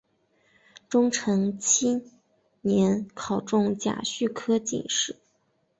[0.89, 2.11] 崇祯七
[2.61, 5.17] 年考中甲戌科进士。